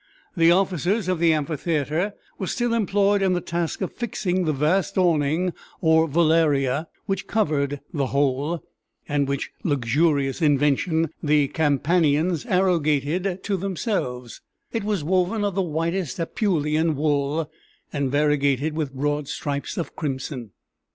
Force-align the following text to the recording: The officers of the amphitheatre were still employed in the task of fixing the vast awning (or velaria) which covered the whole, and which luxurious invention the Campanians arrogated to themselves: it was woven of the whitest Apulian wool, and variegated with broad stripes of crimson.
The 0.35 0.49
officers 0.49 1.07
of 1.07 1.19
the 1.19 1.31
amphitheatre 1.31 2.13
were 2.39 2.47
still 2.47 2.73
employed 2.73 3.21
in 3.21 3.33
the 3.33 3.39
task 3.39 3.81
of 3.81 3.93
fixing 3.93 4.45
the 4.45 4.51
vast 4.51 4.97
awning 4.97 5.53
(or 5.79 6.07
velaria) 6.07 6.87
which 7.05 7.27
covered 7.27 7.81
the 7.93 8.07
whole, 8.07 8.63
and 9.07 9.27
which 9.27 9.51
luxurious 9.63 10.41
invention 10.41 11.11
the 11.21 11.49
Campanians 11.49 12.47
arrogated 12.47 13.43
to 13.43 13.55
themselves: 13.55 14.41
it 14.73 14.83
was 14.83 15.03
woven 15.03 15.43
of 15.45 15.53
the 15.53 15.61
whitest 15.61 16.17
Apulian 16.19 16.95
wool, 16.95 17.51
and 17.93 18.09
variegated 18.11 18.75
with 18.75 18.95
broad 18.95 19.27
stripes 19.27 19.77
of 19.77 19.95
crimson. 19.95 20.49